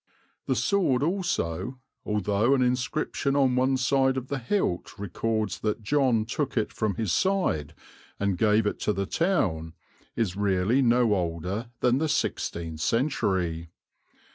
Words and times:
The 0.47 0.55
sword 0.55 1.03
also, 1.03 1.77
although 2.07 2.55
an 2.55 2.63
inscription 2.63 3.35
on 3.35 3.55
one 3.55 3.77
side 3.77 4.17
of 4.17 4.29
the 4.29 4.39
hilt 4.39 4.97
records 4.97 5.59
that 5.59 5.83
John 5.83 6.25
took 6.25 6.57
it 6.57 6.73
from 6.73 6.95
his 6.95 7.11
side 7.11 7.75
and 8.19 8.35
gave 8.35 8.65
it 8.65 8.79
to 8.79 8.93
the 8.93 9.05
town, 9.05 9.73
is 10.15 10.35
really 10.35 10.81
no 10.81 11.13
older 11.13 11.69
than 11.81 11.99
the 11.99 12.09
sixteenth 12.09 12.79
century. 12.79 13.69